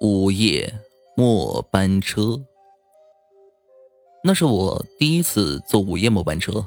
[0.00, 0.80] 午夜
[1.16, 2.40] 末班车，
[4.24, 6.66] 那是我第一次坐午夜末班车。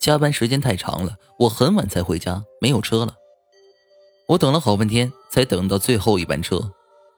[0.00, 3.14] 加班时间太长了，我很晚才回家，没有车了。
[4.28, 6.72] 我等了好半天，才等到最后一班车。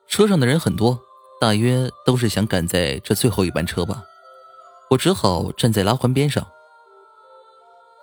[0.07, 0.99] 车上的人很多，
[1.41, 4.03] 大约都是想赶在这最后一班车吧。
[4.91, 6.47] 我只好站在拉环边上。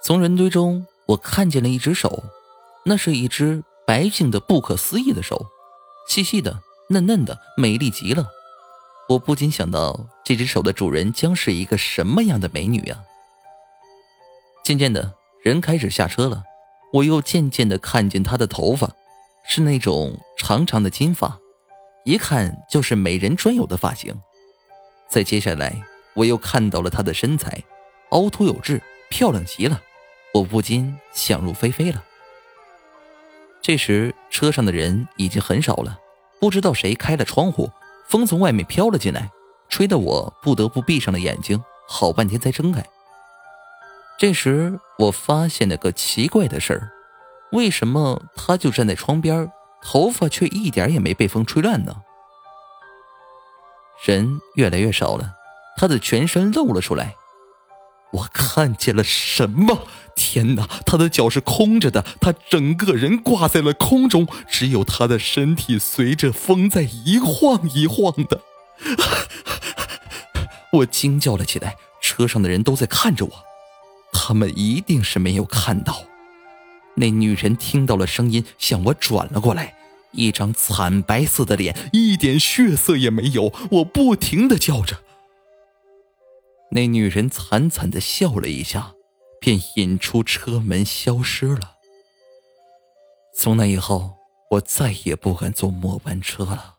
[0.02, 2.24] 从人堆中，我看见了一只手，
[2.84, 5.46] 那是一只白净的、不可思议的手，
[6.08, 6.60] 细细的。
[6.88, 8.28] 嫩嫩的，美丽极了。
[9.08, 13.02] 我不禁想到，这只手的主人将是一个什么样的美女啊！
[14.64, 16.42] 渐渐的，人开始下车了。
[16.92, 18.90] 我又渐渐的看见她的头发，
[19.44, 21.38] 是那种长长的金发，
[22.04, 24.14] 一看就是美人专有的发型。
[25.08, 25.82] 再接下来，
[26.14, 27.62] 我又看到了她的身材，
[28.10, 29.82] 凹凸有致，漂亮极了。
[30.34, 32.04] 我不禁想入非非了。
[33.60, 35.98] 这时，车上的人已经很少了。
[36.40, 37.70] 不知道谁开了窗户，
[38.08, 39.30] 风从外面飘了进来，
[39.68, 42.84] 吹得我不得不闭上了眼睛，好半天才睁开。
[44.18, 46.90] 这时我发现了个奇怪的事儿：
[47.52, 49.50] 为什么他就站在窗边，
[49.82, 51.96] 头发却一点也没被风吹乱呢？
[54.04, 55.34] 人越来越少了，
[55.76, 57.16] 他的全身露了出来。
[58.12, 59.86] 我看见了什么？
[60.16, 60.66] 天哪！
[60.84, 68.40] 他的脚是空着的，他整个人挂在了空中，只有他的身体随着风在一晃一晃的。
[70.72, 73.30] 我惊叫了起来，车上的人都在看着我，
[74.12, 76.02] 他们一定是没有看到。
[76.96, 79.74] 那女人听到了声音，向我转了过来，
[80.12, 83.52] 一张惨白色的脸，一点血色也没有。
[83.70, 85.02] 我不停的叫着。
[86.72, 88.95] 那女人惨惨的笑了一下，
[89.46, 91.76] 便引出车门消失了。
[93.32, 94.16] 从那以后，
[94.50, 96.75] 我再也不敢坐末班车了。